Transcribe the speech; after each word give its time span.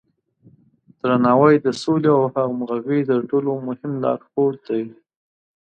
درناوی 1.01 1.55
د 1.65 1.67
سولې 1.81 2.09
او 2.17 2.23
همغږۍ 2.35 3.01
تر 3.09 3.19
ټولو 3.29 3.51
مهم 3.67 3.91
لارښود 4.03 4.55
دی. 4.67 4.83